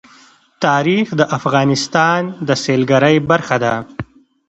[0.65, 3.75] تاریخ د افغانستان د سیلګرۍ برخه ده.